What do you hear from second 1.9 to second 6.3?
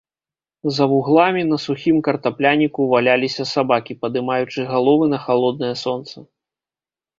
картапляніку, валяліся сабакі, падымаючы галовы на халоднае сонца.